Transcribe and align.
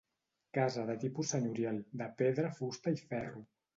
Casa 0.57 0.85
de 0.87 0.95
tipus 1.03 1.33
senyorial, 1.35 1.77
de 2.03 2.07
pedra, 2.23 2.51
fusta 2.61 2.95
i 2.97 3.07
ferro. 3.13 3.45